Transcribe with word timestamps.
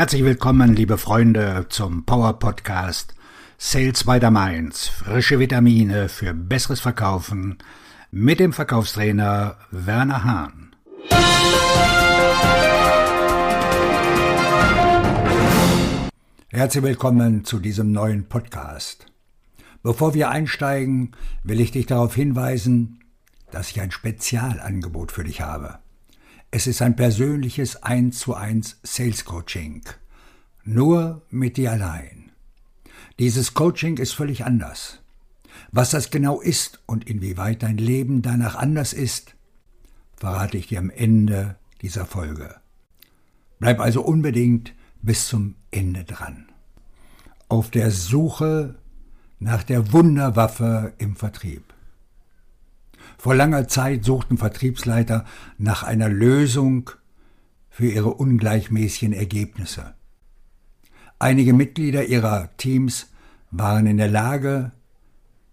Herzlich 0.00 0.24
willkommen, 0.24 0.74
liebe 0.74 0.96
Freunde, 0.96 1.66
zum 1.68 2.06
Power 2.06 2.38
Podcast 2.38 3.14
Sales 3.58 4.04
by 4.04 4.18
the 4.18 4.30
Mainz. 4.30 4.88
Frische 4.88 5.38
Vitamine 5.38 6.08
für 6.08 6.32
besseres 6.32 6.80
Verkaufen 6.80 7.58
mit 8.10 8.40
dem 8.40 8.54
Verkaufstrainer 8.54 9.58
Werner 9.70 10.24
Hahn. 10.24 10.74
Herzlich 16.48 16.82
willkommen 16.82 17.44
zu 17.44 17.58
diesem 17.58 17.92
neuen 17.92 18.26
Podcast. 18.26 19.04
Bevor 19.82 20.14
wir 20.14 20.30
einsteigen, 20.30 21.12
will 21.44 21.60
ich 21.60 21.72
dich 21.72 21.84
darauf 21.84 22.14
hinweisen, 22.14 23.04
dass 23.50 23.70
ich 23.70 23.82
ein 23.82 23.90
Spezialangebot 23.90 25.12
für 25.12 25.24
dich 25.24 25.42
habe. 25.42 25.78
Es 26.52 26.66
ist 26.66 26.82
ein 26.82 26.96
persönliches 26.96 27.84
1 27.84 28.18
zu 28.18 28.34
1 28.34 28.80
Sales 28.82 29.24
Coaching. 29.24 29.82
Nur 30.64 31.22
mit 31.30 31.56
dir 31.56 31.72
allein. 31.72 32.30
Dieses 33.18 33.54
Coaching 33.54 33.98
ist 33.98 34.12
völlig 34.12 34.44
anders. 34.44 35.00
Was 35.72 35.90
das 35.90 36.10
genau 36.10 36.40
ist 36.40 36.80
und 36.86 37.08
inwieweit 37.08 37.62
dein 37.62 37.76
Leben 37.76 38.22
danach 38.22 38.54
anders 38.54 38.92
ist, 38.92 39.34
verrate 40.16 40.58
ich 40.58 40.68
dir 40.68 40.78
am 40.78 40.90
Ende 40.90 41.56
dieser 41.82 42.06
Folge. 42.06 42.56
Bleib 43.58 43.80
also 43.80 44.02
unbedingt 44.02 44.74
bis 45.02 45.28
zum 45.28 45.54
Ende 45.70 46.04
dran. 46.04 46.46
Auf 47.48 47.70
der 47.70 47.90
Suche 47.90 48.76
nach 49.38 49.62
der 49.62 49.92
Wunderwaffe 49.92 50.92
im 50.98 51.16
Vertrieb. 51.16 51.64
Vor 53.18 53.34
langer 53.34 53.68
Zeit 53.68 54.04
suchten 54.04 54.38
Vertriebsleiter 54.38 55.24
nach 55.58 55.82
einer 55.82 56.08
Lösung 56.08 56.90
für 57.68 57.86
ihre 57.86 58.14
ungleichmäßigen 58.14 59.12
Ergebnisse. 59.12 59.94
Einige 61.22 61.52
Mitglieder 61.52 62.06
ihrer 62.06 62.48
Teams 62.56 63.10
waren 63.50 63.86
in 63.86 63.98
der 63.98 64.08
Lage, 64.08 64.72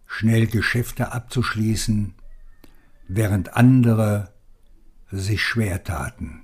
schnell 0.07 0.47
Geschäfte 0.47 1.11
abzuschließen, 1.11 2.13
während 3.09 3.57
andere 3.57 4.31
sich 5.11 5.43
schwer 5.43 5.83
taten. 5.83 6.43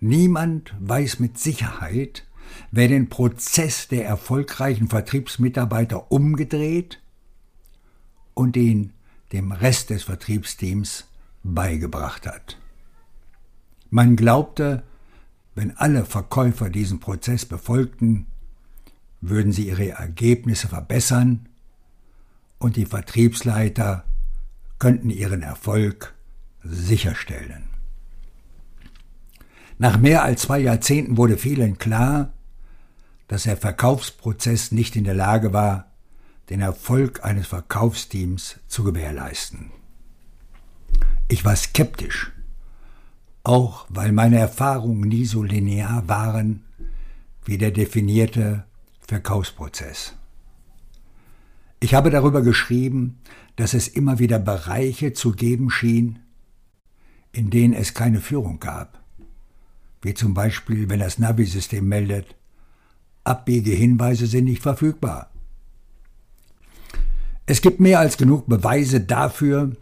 Niemand 0.00 0.74
weiß 0.80 1.18
mit 1.18 1.38
Sicherheit, 1.38 2.26
wer 2.72 2.88
den 2.88 3.08
Prozess 3.08 3.88
der 3.88 4.04
erfolgreichen 4.04 4.88
Vertriebsmitarbeiter 4.88 6.12
umgedreht 6.12 7.00
und 8.34 8.58
ihn 8.58 8.92
dem 9.32 9.52
Rest 9.52 9.88
des 9.88 10.02
Vertriebsteams 10.02 11.08
beigebracht 11.42 12.26
hat. 12.26 12.58
Man 13.88 14.14
glaubte, 14.14 14.82
wenn 15.56 15.76
alle 15.76 16.04
Verkäufer 16.04 16.68
diesen 16.68 17.00
Prozess 17.00 17.46
befolgten, 17.46 18.26
würden 19.22 19.52
sie 19.52 19.66
ihre 19.66 19.88
Ergebnisse 19.88 20.68
verbessern 20.68 21.48
und 22.58 22.76
die 22.76 22.84
Vertriebsleiter 22.84 24.04
könnten 24.78 25.08
ihren 25.08 25.42
Erfolg 25.42 26.14
sicherstellen. 26.62 27.70
Nach 29.78 29.98
mehr 29.98 30.22
als 30.22 30.42
zwei 30.42 30.58
Jahrzehnten 30.58 31.16
wurde 31.16 31.38
vielen 31.38 31.78
klar, 31.78 32.34
dass 33.26 33.44
der 33.44 33.56
Verkaufsprozess 33.56 34.72
nicht 34.72 34.94
in 34.94 35.04
der 35.04 35.14
Lage 35.14 35.54
war, 35.54 35.90
den 36.50 36.60
Erfolg 36.60 37.24
eines 37.24 37.46
Verkaufsteams 37.46 38.60
zu 38.68 38.84
gewährleisten. 38.84 39.70
Ich 41.28 41.46
war 41.46 41.56
skeptisch, 41.56 42.32
auch 43.46 43.86
weil 43.88 44.10
meine 44.10 44.38
Erfahrungen 44.38 45.08
nie 45.08 45.24
so 45.24 45.44
linear 45.44 46.08
waren 46.08 46.64
wie 47.44 47.58
der 47.58 47.70
definierte 47.70 48.64
Verkaufsprozess. 49.06 50.14
Ich 51.78 51.94
habe 51.94 52.10
darüber 52.10 52.42
geschrieben, 52.42 53.18
dass 53.54 53.72
es 53.72 53.86
immer 53.86 54.18
wieder 54.18 54.40
Bereiche 54.40 55.12
zu 55.12 55.30
geben 55.30 55.70
schien, 55.70 56.18
in 57.30 57.50
denen 57.50 57.72
es 57.72 57.94
keine 57.94 58.20
Führung 58.20 58.58
gab, 58.58 59.00
wie 60.02 60.14
zum 60.14 60.34
Beispiel 60.34 60.88
wenn 60.88 60.98
das 60.98 61.20
Navi-System 61.20 61.86
meldet, 61.86 62.34
Abbiegehinweise 63.22 64.26
sind 64.26 64.46
nicht 64.46 64.62
verfügbar. 64.62 65.30
Es 67.46 67.60
gibt 67.60 67.78
mehr 67.78 68.00
als 68.00 68.16
genug 68.16 68.46
Beweise 68.48 69.00
dafür, 69.00 69.76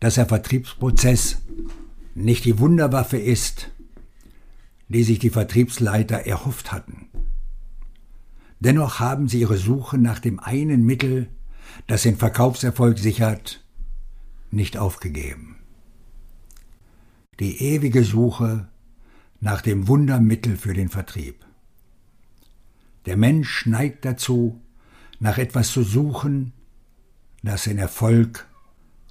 dass 0.00 0.16
der 0.16 0.26
Vertriebsprozess 0.26 1.43
nicht 2.14 2.44
die 2.44 2.58
Wunderwaffe 2.58 3.18
ist, 3.18 3.70
die 4.88 5.02
sich 5.02 5.18
die 5.18 5.30
Vertriebsleiter 5.30 6.26
erhofft 6.26 6.72
hatten. 6.72 7.08
Dennoch 8.60 9.00
haben 9.00 9.28
sie 9.28 9.40
ihre 9.40 9.58
Suche 9.58 9.98
nach 9.98 10.20
dem 10.20 10.40
einen 10.40 10.84
Mittel, 10.84 11.28
das 11.86 12.02
den 12.02 12.16
Verkaufserfolg 12.16 12.98
sichert, 12.98 13.64
nicht 14.50 14.76
aufgegeben. 14.76 15.56
Die 17.40 17.60
ewige 17.60 18.04
Suche 18.04 18.68
nach 19.40 19.60
dem 19.60 19.88
Wundermittel 19.88 20.56
für 20.56 20.72
den 20.72 20.88
Vertrieb. 20.88 21.44
Der 23.06 23.16
Mensch 23.16 23.66
neigt 23.66 24.04
dazu, 24.04 24.62
nach 25.18 25.36
etwas 25.36 25.72
zu 25.72 25.82
suchen, 25.82 26.52
das 27.42 27.64
den 27.64 27.78
Erfolg 27.78 28.46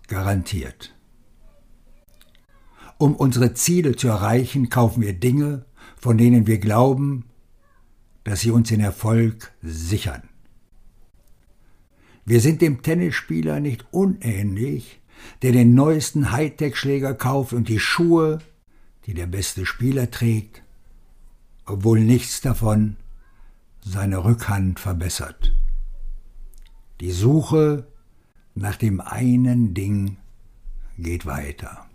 garantiert. 0.08 0.96
Um 2.98 3.16
unsere 3.16 3.54
Ziele 3.54 3.96
zu 3.96 4.08
erreichen, 4.08 4.70
kaufen 4.70 5.02
wir 5.02 5.14
Dinge, 5.14 5.66
von 5.98 6.18
denen 6.18 6.48
wir 6.48 6.60
glauben, 6.60 7.26
dass 8.24 8.42
sie 8.42 8.52
uns 8.52 8.70
den 8.70 8.80
Erfolg 8.80 9.52
sichern. 9.62 10.24
Wir 12.26 12.40
sind 12.40 12.62
dem 12.62 12.82
Tennisspieler 12.82 13.60
nicht 13.60 13.86
unähnlich, 13.92 15.02
der 15.42 15.52
den 15.52 15.74
neuesten 15.74 16.32
Hightech-Schläger 16.32 17.14
kauft 17.14 17.54
und 17.54 17.68
die 17.68 17.80
Schuhe, 17.80 18.40
die 19.06 19.14
der 19.14 19.28
beste 19.28 19.66
Spieler 19.66 20.10
trägt, 20.10 20.64
obwohl 21.66 22.00
nichts 22.00 22.42
davon 22.42 22.96
seine 23.82 24.24
Rückhand 24.24 24.80
verbessert. 24.80 25.54
Die 27.02 27.12
Suche 27.12 27.88
nach 28.56 28.78
dem 28.78 29.02
einen 29.02 29.74
Ding 29.74 30.18
geht 30.98 31.26
weiter. 31.26 31.86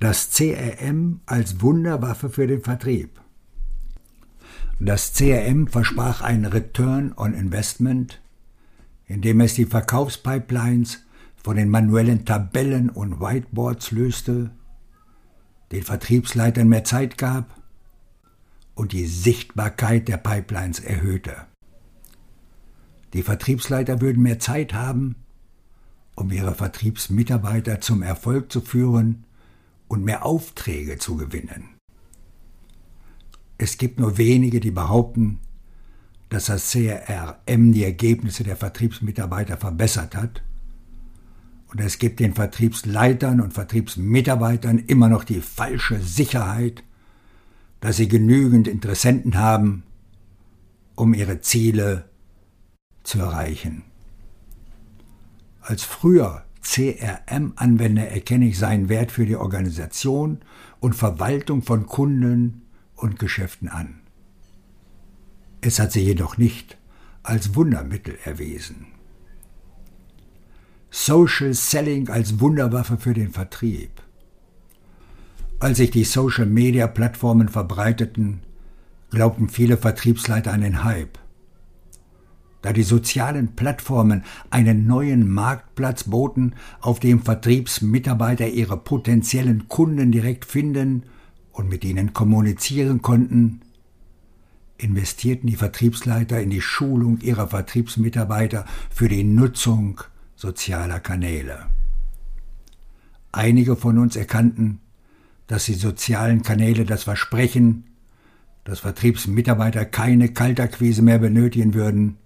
Das 0.00 0.30
CRM 0.32 1.20
als 1.26 1.60
Wunderwaffe 1.60 2.28
für 2.28 2.46
den 2.46 2.62
Vertrieb. 2.62 3.20
Das 4.80 5.14
CRM 5.14 5.68
versprach 5.68 6.20
einen 6.20 6.46
Return 6.46 7.14
on 7.16 7.32
Investment, 7.32 8.20
indem 9.06 9.40
es 9.40 9.54
die 9.54 9.66
Verkaufspipelines 9.66 11.04
von 11.36 11.56
den 11.56 11.68
manuellen 11.68 12.24
Tabellen 12.24 12.90
und 12.90 13.20
Whiteboards 13.20 13.92
löste, 13.92 14.50
den 15.72 15.82
Vertriebsleitern 15.82 16.68
mehr 16.68 16.84
Zeit 16.84 17.18
gab 17.18 17.60
und 18.74 18.92
die 18.92 19.06
Sichtbarkeit 19.06 20.08
der 20.08 20.16
Pipelines 20.16 20.80
erhöhte. 20.80 21.36
Die 23.12 23.22
Vertriebsleiter 23.22 24.00
würden 24.00 24.22
mehr 24.22 24.40
Zeit 24.40 24.74
haben, 24.74 25.14
um 26.16 26.30
ihre 26.30 26.54
Vertriebsmitarbeiter 26.54 27.80
zum 27.80 28.02
Erfolg 28.02 28.50
zu 28.50 28.60
führen 28.60 29.24
und 29.88 30.04
mehr 30.04 30.24
Aufträge 30.24 30.98
zu 30.98 31.16
gewinnen. 31.16 31.74
Es 33.58 33.78
gibt 33.78 34.00
nur 34.00 34.18
wenige, 34.18 34.60
die 34.60 34.70
behaupten, 34.70 35.38
dass 36.28 36.46
das 36.46 36.70
CRM 36.72 37.72
die 37.72 37.84
Ergebnisse 37.84 38.44
der 38.44 38.56
Vertriebsmitarbeiter 38.56 39.56
verbessert 39.56 40.16
hat. 40.16 40.42
Und 41.68 41.80
es 41.80 41.98
gibt 41.98 42.20
den 42.20 42.34
Vertriebsleitern 42.34 43.40
und 43.40 43.52
Vertriebsmitarbeitern 43.52 44.78
immer 44.78 45.08
noch 45.08 45.24
die 45.24 45.40
falsche 45.40 46.00
Sicherheit, 46.00 46.82
dass 47.80 47.96
sie 47.96 48.08
genügend 48.08 48.66
Interessenten 48.66 49.36
haben, 49.36 49.82
um 50.96 51.14
ihre 51.14 51.40
Ziele 51.40 52.08
zu 53.02 53.18
erreichen. 53.18 53.82
Als 55.60 55.82
früher 55.82 56.43
CRM-Anwender 56.64 58.08
erkenne 58.08 58.46
ich 58.46 58.58
seinen 58.58 58.88
Wert 58.88 59.12
für 59.12 59.26
die 59.26 59.36
Organisation 59.36 60.38
und 60.80 60.94
Verwaltung 60.94 61.62
von 61.62 61.86
Kunden 61.86 62.62
und 62.96 63.18
Geschäften 63.18 63.68
an. 63.68 64.00
Es 65.60 65.78
hat 65.78 65.92
sich 65.92 66.04
jedoch 66.04 66.36
nicht 66.38 66.76
als 67.22 67.54
Wundermittel 67.54 68.18
erwiesen. 68.24 68.86
Social 70.90 71.54
Selling 71.54 72.08
als 72.08 72.40
Wunderwaffe 72.40 72.96
für 72.96 73.14
den 73.14 73.30
Vertrieb. 73.30 73.90
Als 75.60 75.78
sich 75.78 75.90
die 75.90 76.04
Social-Media-Plattformen 76.04 77.48
verbreiteten, 77.48 78.40
glaubten 79.10 79.48
viele 79.48 79.76
Vertriebsleiter 79.76 80.52
an 80.52 80.60
den 80.60 80.84
Hype 80.84 81.18
da 82.64 82.72
die 82.72 82.82
sozialen 82.82 83.48
Plattformen 83.48 84.24
einen 84.48 84.86
neuen 84.86 85.28
Marktplatz 85.28 86.04
boten, 86.04 86.54
auf 86.80 86.98
dem 86.98 87.20
Vertriebsmitarbeiter 87.20 88.48
ihre 88.48 88.78
potenziellen 88.78 89.68
Kunden 89.68 90.10
direkt 90.10 90.46
finden 90.46 91.02
und 91.52 91.68
mit 91.68 91.84
ihnen 91.84 92.14
kommunizieren 92.14 93.02
konnten, 93.02 93.60
investierten 94.78 95.46
die 95.46 95.56
Vertriebsleiter 95.56 96.40
in 96.40 96.48
die 96.48 96.62
Schulung 96.62 97.20
ihrer 97.20 97.48
Vertriebsmitarbeiter 97.48 98.64
für 98.88 99.10
die 99.10 99.24
Nutzung 99.24 100.00
sozialer 100.34 101.00
Kanäle. 101.00 101.66
Einige 103.30 103.76
von 103.76 103.98
uns 103.98 104.16
erkannten, 104.16 104.80
dass 105.48 105.66
die 105.66 105.74
sozialen 105.74 106.42
Kanäle 106.42 106.86
das 106.86 107.02
Versprechen, 107.02 107.84
dass 108.64 108.80
Vertriebsmitarbeiter 108.80 109.84
keine 109.84 110.30
Kaltakquise 110.30 111.02
mehr 111.02 111.18
benötigen 111.18 111.74
würden, 111.74 112.16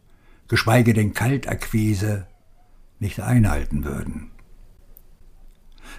geschweige 0.48 0.94
denn 0.94 1.12
Kaltakquise 1.12 2.26
nicht 2.98 3.20
einhalten 3.20 3.84
würden. 3.84 4.30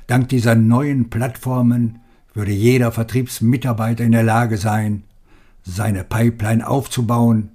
Dank 0.08 0.30
dieser 0.30 0.56
neuen 0.56 1.10
Plattformen 1.10 2.00
würde 2.34 2.52
jeder 2.52 2.92
Vertriebsmitarbeiter 2.92 4.04
in 4.04 4.12
der 4.12 4.24
Lage 4.24 4.58
sein, 4.58 5.04
seine 5.64 6.04
Pipeline 6.04 6.68
aufzubauen, 6.68 7.52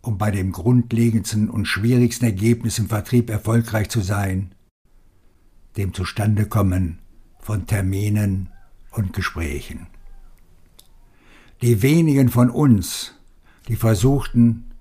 um 0.00 0.18
bei 0.18 0.30
dem 0.30 0.52
grundlegendsten 0.52 1.48
und 1.48 1.66
schwierigsten 1.66 2.24
Ergebnis 2.24 2.78
im 2.78 2.88
Vertrieb 2.88 3.30
erfolgreich 3.30 3.88
zu 3.88 4.00
sein, 4.00 4.54
dem 5.76 5.94
Zustandekommen 5.94 6.98
von 7.38 7.66
Terminen 7.66 8.48
und 8.90 9.12
Gesprächen. 9.12 9.86
Die 11.62 11.82
wenigen 11.82 12.28
von 12.28 12.50
uns, 12.50 13.14
die 13.68 13.76
versuchten, 13.76 14.71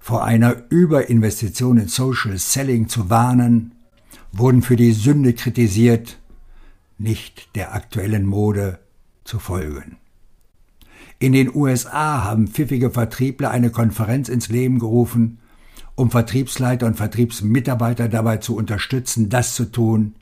vor 0.00 0.24
einer 0.24 0.56
Überinvestition 0.70 1.76
in 1.76 1.88
Social 1.88 2.36
Selling 2.38 2.88
zu 2.88 3.10
warnen, 3.10 3.74
wurden 4.32 4.62
für 4.62 4.76
die 4.76 4.92
Sünde 4.92 5.34
kritisiert, 5.34 6.18
nicht 6.98 7.54
der 7.54 7.74
aktuellen 7.74 8.26
Mode 8.26 8.80
zu 9.24 9.38
folgen. 9.38 9.98
In 11.18 11.34
den 11.34 11.54
USA 11.54 12.24
haben 12.24 12.48
pfiffige 12.48 12.90
Vertriebler 12.90 13.50
eine 13.50 13.70
Konferenz 13.70 14.30
ins 14.30 14.48
Leben 14.48 14.78
gerufen, 14.78 15.38
um 15.94 16.10
Vertriebsleiter 16.10 16.86
und 16.86 16.96
Vertriebsmitarbeiter 16.96 18.08
dabei 18.08 18.38
zu 18.38 18.56
unterstützen, 18.56 19.28
das 19.28 19.54
zu 19.54 19.66
tun, 19.66 20.14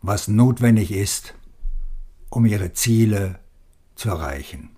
was 0.00 0.28
notwendig 0.28 0.92
ist, 0.92 1.34
um 2.30 2.46
ihre 2.46 2.72
Ziele 2.72 3.40
zu 3.96 4.10
erreichen. 4.10 4.71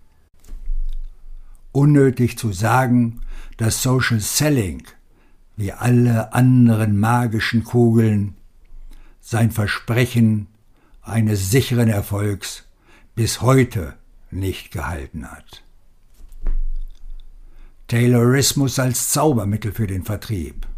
Unnötig 1.74 2.38
zu 2.38 2.52
sagen, 2.52 3.20
dass 3.56 3.82
Social 3.82 4.20
Selling, 4.20 4.84
wie 5.56 5.72
alle 5.72 6.32
anderen 6.32 6.96
magischen 6.96 7.64
Kugeln, 7.64 8.36
sein 9.20 9.50
Versprechen 9.50 10.46
eines 11.02 11.50
sicheren 11.50 11.88
Erfolgs 11.88 12.64
bis 13.16 13.40
heute 13.40 13.94
nicht 14.30 14.70
gehalten 14.70 15.28
hat. 15.28 15.64
Taylorismus 17.88 18.78
als 18.78 19.10
Zaubermittel 19.10 19.72
für 19.72 19.88
den 19.88 20.04
Vertrieb. 20.04 20.68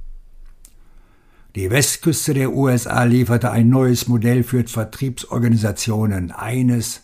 Die 1.56 1.70
Westküste 1.70 2.32
der 2.32 2.52
USA 2.54 3.04
lieferte 3.04 3.50
ein 3.50 3.68
neues 3.68 4.08
Modell 4.08 4.44
für 4.44 4.66
Vertriebsorganisationen, 4.66 6.30
eines, 6.30 7.02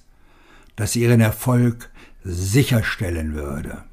das 0.76 0.96
ihren 0.96 1.20
Erfolg 1.20 1.90
sicherstellen 2.24 3.34
würde. 3.34 3.84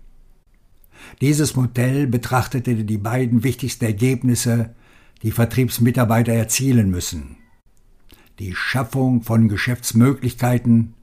Dieses 1.22 1.56
Modell 1.56 2.08
betrachtete 2.08 2.76
die 2.84 2.98
beiden 2.98 3.44
wichtigsten 3.44 3.86
Ergebnisse, 3.86 4.76
die 5.24 5.32
Vertriebsmitarbeiter 5.32 6.34
erzielen 6.34 6.90
müssen. 6.90 7.38
Die 8.40 8.56
Schaffung 8.56 9.22
von 9.22 9.50
Geschäftsmöglichkeiten 9.50 10.94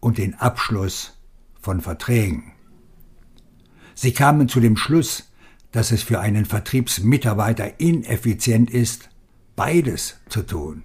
und 0.00 0.18
den 0.18 0.34
Abschluss 0.34 1.18
von 1.60 1.80
Verträgen. 1.80 2.52
Sie 3.94 4.12
kamen 4.12 4.48
zu 4.48 4.60
dem 4.60 4.76
Schluss, 4.76 5.30
dass 5.72 5.92
es 5.92 6.02
für 6.02 6.20
einen 6.20 6.46
Vertriebsmitarbeiter 6.46 7.78
ineffizient 7.78 8.70
ist, 8.70 9.10
beides 9.54 10.18
zu 10.28 10.42
tun. 10.42 10.82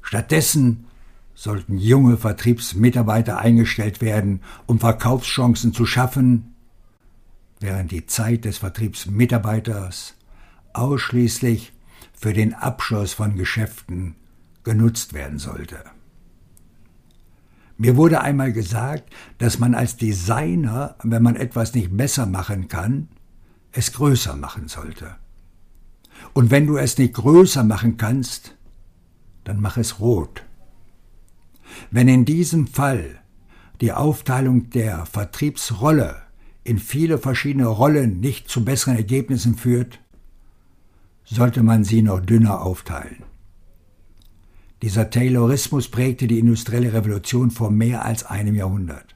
Stattdessen 0.00 0.86
sollten 1.34 1.78
junge 1.78 2.16
Vertriebsmitarbeiter 2.16 3.38
eingestellt 3.38 4.00
werden, 4.00 4.40
um 4.66 4.78
Verkaufschancen 4.78 5.72
zu 5.72 5.86
schaffen, 5.86 6.54
während 7.60 7.90
die 7.90 8.06
Zeit 8.06 8.44
des 8.44 8.58
Vertriebsmitarbeiters 8.58 10.14
ausschließlich 10.72 11.72
für 12.12 12.32
den 12.32 12.54
Abschluss 12.54 13.12
von 13.14 13.36
Geschäften 13.36 14.16
genutzt 14.62 15.12
werden 15.12 15.38
sollte. 15.38 15.84
Mir 17.76 17.96
wurde 17.96 18.20
einmal 18.20 18.52
gesagt, 18.52 19.12
dass 19.38 19.58
man 19.58 19.74
als 19.74 19.96
Designer, 19.96 20.94
wenn 21.02 21.22
man 21.22 21.36
etwas 21.36 21.74
nicht 21.74 21.96
besser 21.96 22.26
machen 22.26 22.68
kann, 22.68 23.08
es 23.72 23.92
größer 23.92 24.36
machen 24.36 24.68
sollte. 24.68 25.16
Und 26.32 26.50
wenn 26.50 26.66
du 26.66 26.76
es 26.76 26.96
nicht 26.96 27.14
größer 27.14 27.64
machen 27.64 27.96
kannst, 27.96 28.54
dann 29.42 29.60
mach 29.60 29.76
es 29.76 29.98
rot. 29.98 30.44
Wenn 31.94 32.08
in 32.08 32.24
diesem 32.24 32.66
Fall 32.66 33.20
die 33.80 33.92
Aufteilung 33.92 34.68
der 34.70 35.06
Vertriebsrolle 35.06 36.22
in 36.64 36.80
viele 36.80 37.18
verschiedene 37.18 37.68
Rollen 37.68 38.18
nicht 38.18 38.48
zu 38.48 38.64
besseren 38.64 38.96
Ergebnissen 38.96 39.54
führt, 39.54 40.00
sollte 41.22 41.62
man 41.62 41.84
sie 41.84 42.02
noch 42.02 42.18
dünner 42.18 42.62
aufteilen. 42.62 43.22
Dieser 44.82 45.08
Taylorismus 45.08 45.88
prägte 45.88 46.26
die 46.26 46.40
industrielle 46.40 46.92
Revolution 46.92 47.52
vor 47.52 47.70
mehr 47.70 48.04
als 48.04 48.24
einem 48.24 48.56
Jahrhundert. 48.56 49.14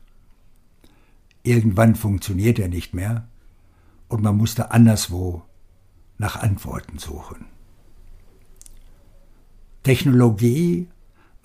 Irgendwann 1.42 1.96
funktionierte 1.96 2.62
er 2.62 2.68
nicht 2.68 2.94
mehr 2.94 3.26
und 4.06 4.22
man 4.22 4.36
musste 4.36 4.70
anderswo 4.70 5.42
nach 6.16 6.36
Antworten 6.36 6.98
suchen. 6.98 7.46
Technologie 9.82 10.86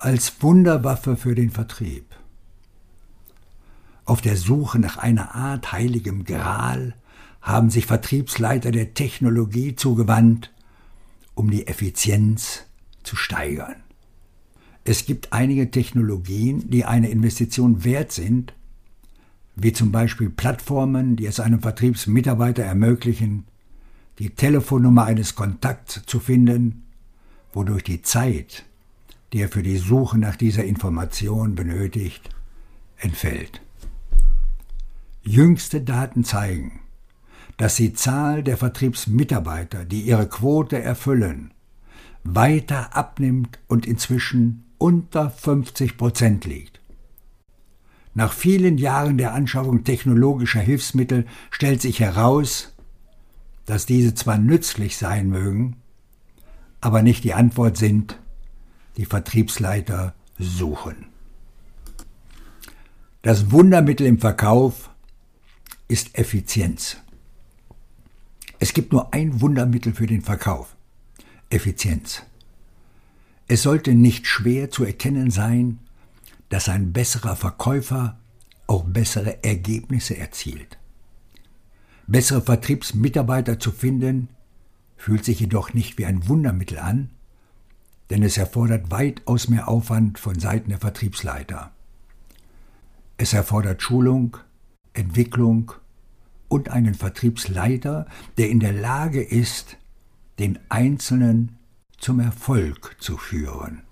als 0.04 0.42
Wunderwaffe 0.42 1.16
für 1.16 1.34
den 1.34 1.50
Vertrieb. 1.50 2.04
Auf 4.04 4.20
der 4.20 4.36
Suche 4.36 4.78
nach 4.78 4.98
einer 4.98 5.34
Art 5.34 5.72
heiligem 5.72 6.24
Gral 6.24 6.94
haben 7.40 7.70
sich 7.70 7.86
Vertriebsleiter 7.86 8.70
der 8.70 8.92
Technologie 8.92 9.76
zugewandt, 9.76 10.52
um 11.34 11.50
die 11.50 11.66
Effizienz 11.66 12.64
zu 13.02 13.16
steigern. 13.16 13.76
Es 14.84 15.06
gibt 15.06 15.32
einige 15.32 15.70
Technologien, 15.70 16.68
die 16.68 16.84
eine 16.84 17.08
Investition 17.08 17.82
wert 17.82 18.12
sind, 18.12 18.52
wie 19.56 19.72
zum 19.72 19.90
Beispiel 19.90 20.28
Plattformen, 20.28 21.16
die 21.16 21.24
es 21.24 21.40
einem 21.40 21.62
Vertriebsmitarbeiter 21.62 22.62
ermöglichen, 22.62 23.44
die 24.18 24.28
Telefonnummer 24.28 25.06
eines 25.06 25.34
Kontakts 25.34 26.02
zu 26.04 26.20
finden, 26.20 26.84
wodurch 27.54 27.84
die 27.84 28.02
Zeit, 28.02 28.66
die 29.34 29.40
er 29.40 29.48
für 29.48 29.64
die 29.64 29.78
Suche 29.78 30.16
nach 30.16 30.36
dieser 30.36 30.62
Information 30.62 31.56
benötigt, 31.56 32.30
entfällt. 32.96 33.60
Jüngste 35.24 35.80
Daten 35.80 36.22
zeigen, 36.22 36.82
dass 37.56 37.74
die 37.74 37.94
Zahl 37.94 38.44
der 38.44 38.56
Vertriebsmitarbeiter, 38.56 39.84
die 39.86 40.02
ihre 40.02 40.28
Quote 40.28 40.80
erfüllen, 40.80 41.52
weiter 42.22 42.96
abnimmt 42.96 43.58
und 43.66 43.86
inzwischen 43.86 44.66
unter 44.78 45.30
50 45.30 45.96
Prozent 45.96 46.44
liegt. 46.44 46.80
Nach 48.14 48.32
vielen 48.32 48.78
Jahren 48.78 49.18
der 49.18 49.34
Anschaffung 49.34 49.82
technologischer 49.82 50.60
Hilfsmittel 50.60 51.26
stellt 51.50 51.82
sich 51.82 51.98
heraus, 51.98 52.72
dass 53.66 53.84
diese 53.84 54.14
zwar 54.14 54.38
nützlich 54.38 54.96
sein 54.96 55.28
mögen, 55.28 55.74
aber 56.80 57.02
nicht 57.02 57.24
die 57.24 57.34
Antwort 57.34 57.76
sind, 57.76 58.20
die 58.96 59.04
Vertriebsleiter 59.04 60.14
suchen. 60.38 61.06
Das 63.22 63.50
Wundermittel 63.50 64.06
im 64.06 64.18
Verkauf 64.18 64.90
ist 65.88 66.18
Effizienz. 66.18 66.98
Es 68.58 68.72
gibt 68.72 68.92
nur 68.92 69.12
ein 69.12 69.40
Wundermittel 69.40 69.94
für 69.94 70.06
den 70.06 70.22
Verkauf, 70.22 70.76
Effizienz. 71.50 72.22
Es 73.46 73.62
sollte 73.62 73.94
nicht 73.94 74.26
schwer 74.26 74.70
zu 74.70 74.84
erkennen 74.84 75.30
sein, 75.30 75.78
dass 76.48 76.68
ein 76.68 76.92
besserer 76.92 77.36
Verkäufer 77.36 78.18
auch 78.66 78.84
bessere 78.84 79.42
Ergebnisse 79.44 80.16
erzielt. 80.16 80.78
Bessere 82.06 82.42
Vertriebsmitarbeiter 82.42 83.58
zu 83.58 83.70
finden, 83.70 84.28
fühlt 84.96 85.24
sich 85.24 85.40
jedoch 85.40 85.74
nicht 85.74 85.98
wie 85.98 86.06
ein 86.06 86.28
Wundermittel 86.28 86.78
an, 86.78 87.10
denn 88.10 88.22
es 88.22 88.36
erfordert 88.36 88.90
weitaus 88.90 89.48
mehr 89.48 89.68
Aufwand 89.68 90.18
von 90.18 90.38
Seiten 90.38 90.70
der 90.70 90.78
Vertriebsleiter. 90.78 91.72
Es 93.16 93.32
erfordert 93.32 93.82
Schulung, 93.82 94.36
Entwicklung 94.92 95.72
und 96.48 96.68
einen 96.68 96.94
Vertriebsleiter, 96.94 98.06
der 98.36 98.50
in 98.50 98.60
der 98.60 98.72
Lage 98.72 99.22
ist, 99.22 99.76
den 100.38 100.58
Einzelnen 100.68 101.58
zum 101.98 102.20
Erfolg 102.20 102.96
zu 102.98 103.16
führen. 103.16 103.82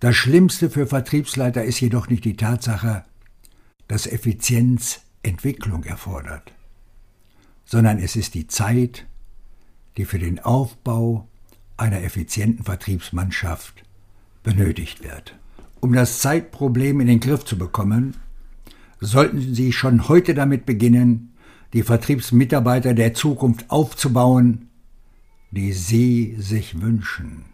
Das 0.00 0.16
Schlimmste 0.16 0.68
für 0.68 0.86
Vertriebsleiter 0.86 1.64
ist 1.64 1.80
jedoch 1.80 2.08
nicht 2.08 2.24
die 2.24 2.36
Tatsache, 2.36 3.04
dass 3.88 4.06
Effizienz 4.06 5.00
Entwicklung 5.22 5.84
erfordert, 5.84 6.52
sondern 7.64 7.98
es 7.98 8.16
ist 8.16 8.34
die 8.34 8.46
Zeit, 8.46 9.06
die 9.96 10.04
für 10.04 10.18
den 10.18 10.40
Aufbau 10.40 11.28
einer 11.76 12.02
effizienten 12.02 12.64
Vertriebsmannschaft 12.64 13.84
benötigt 14.42 15.02
wird. 15.02 15.36
Um 15.80 15.92
das 15.92 16.20
Zeitproblem 16.20 17.00
in 17.00 17.06
den 17.06 17.20
Griff 17.20 17.44
zu 17.44 17.58
bekommen, 17.58 18.16
sollten 19.00 19.54
Sie 19.54 19.72
schon 19.72 20.08
heute 20.08 20.34
damit 20.34 20.66
beginnen, 20.66 21.34
die 21.72 21.82
Vertriebsmitarbeiter 21.82 22.94
der 22.94 23.14
Zukunft 23.14 23.70
aufzubauen, 23.70 24.68
die 25.50 25.72
Sie 25.72 26.36
sich 26.38 26.80
wünschen. 26.80 27.44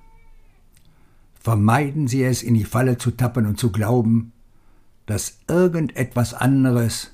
Vermeiden 1.34 2.06
Sie 2.06 2.22
es, 2.22 2.42
in 2.42 2.54
die 2.54 2.64
Falle 2.64 2.98
zu 2.98 3.12
tappen 3.12 3.46
und 3.46 3.58
zu 3.58 3.72
glauben, 3.72 4.32
dass 5.06 5.38
irgendetwas 5.48 6.34
anderes 6.34 7.12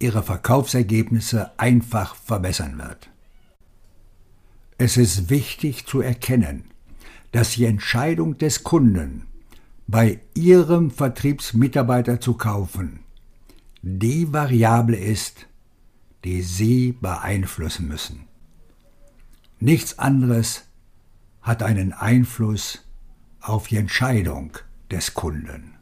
Ihre 0.00 0.22
Verkaufsergebnisse 0.22 1.52
einfach 1.58 2.16
verbessern 2.16 2.78
wird. 2.78 3.09
Es 4.80 4.96
ist 4.96 5.28
wichtig 5.28 5.84
zu 5.84 6.00
erkennen, 6.00 6.64
dass 7.32 7.52
die 7.52 7.66
Entscheidung 7.66 8.38
des 8.38 8.64
Kunden, 8.64 9.26
bei 9.86 10.20
Ihrem 10.32 10.90
Vertriebsmitarbeiter 10.90 12.18
zu 12.18 12.32
kaufen, 12.32 13.00
die 13.82 14.32
Variable 14.32 14.96
ist, 14.96 15.48
die 16.24 16.40
Sie 16.40 16.92
beeinflussen 16.98 17.88
müssen. 17.88 18.20
Nichts 19.58 19.98
anderes 19.98 20.64
hat 21.42 21.62
einen 21.62 21.92
Einfluss 21.92 22.86
auf 23.42 23.68
die 23.68 23.76
Entscheidung 23.76 24.56
des 24.90 25.12
Kunden. 25.12 25.74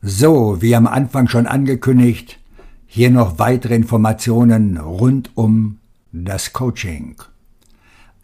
So, 0.00 0.60
wie 0.60 0.74
am 0.74 0.88
Anfang 0.88 1.28
schon 1.28 1.46
angekündigt, 1.46 2.40
hier 2.84 3.12
noch 3.12 3.38
weitere 3.38 3.76
Informationen 3.76 4.76
rund 4.76 5.30
um 5.36 5.78
das 6.10 6.52
Coaching. 6.52 7.14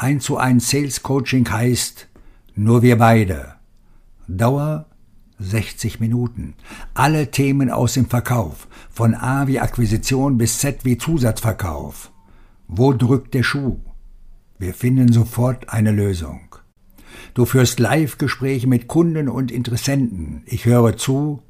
1 0.01 0.25
zu 0.25 0.37
1 0.37 0.71
Sales 0.71 1.03
Coaching 1.03 1.51
heißt 1.51 2.07
nur 2.55 2.83
wir 2.83 2.99
beide. 2.99 3.55
Dauer 4.29 4.87
60 5.41 5.99
Minuten. 5.99 6.55
Alle 6.95 7.33
Themen 7.33 7.69
aus 7.69 7.95
dem 7.95 8.07
Verkauf, 8.07 8.69
von 8.91 9.17
A 9.17 9.49
wie 9.49 9.59
Akquisition 9.59 10.39
bis 10.39 10.59
Z 10.59 10.85
wie 10.85 10.99
Zusatzverkauf. 10.99 12.13
Wo 12.69 12.93
drückt 12.93 13.35
der 13.35 13.43
Schuh? 13.43 13.81
Wir 14.59 14.73
finden 14.73 15.13
sofort 15.13 15.69
eine 15.71 15.91
Lösung. 15.91 16.55
Du 17.35 17.45
führst 17.45 17.81
Live-Gespräche 17.81 18.69
mit 18.69 18.87
Kunden 18.87 19.29
und 19.29 19.51
Interessenten. 19.51 20.43
Ich 20.47 20.65
höre 20.65 20.97
zu 20.97 21.43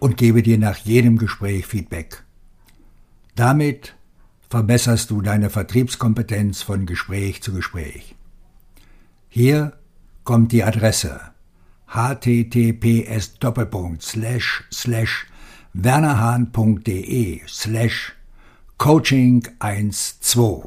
und 0.00 0.16
gebe 0.16 0.42
dir 0.42 0.58
nach 0.58 0.78
jedem 0.78 1.18
Gespräch 1.18 1.66
Feedback. 1.66 2.24
Damit 3.36 3.95
verbesserst 4.48 5.10
du 5.10 5.22
deine 5.22 5.50
Vertriebskompetenz 5.50 6.62
von 6.62 6.86
Gespräch 6.86 7.42
zu 7.42 7.52
Gespräch. 7.52 8.14
Hier 9.28 9.72
kommt 10.24 10.52
die 10.52 10.64
Adresse 10.64 11.20
https 11.86 13.38
wernerhahn.de 15.72 17.40
slash 17.46 18.14
coaching 18.78 19.46
12. 19.60 20.64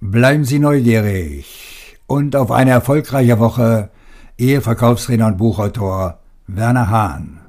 Bleiben 0.00 0.44
Sie 0.44 0.58
neugierig 0.58 1.98
und 2.06 2.34
auf 2.36 2.50
eine 2.50 2.70
erfolgreiche 2.70 3.38
Woche, 3.38 3.90
Ihr 4.36 4.62
Verkaufstrainer 4.62 5.26
und 5.26 5.36
Buchautor 5.36 6.20
Werner 6.46 6.88
Hahn. 6.88 7.40